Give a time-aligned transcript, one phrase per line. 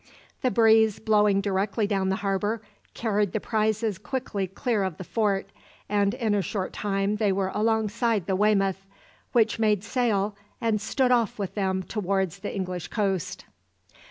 [0.41, 2.63] The breeze, blowing directly down the harbour,
[2.95, 5.51] carried the prizes quickly clear of the fort,
[5.87, 8.87] and in a short time they were alongside the "Weymouth,"
[9.31, 13.45] which made sail, and stood off with them towards the English coast.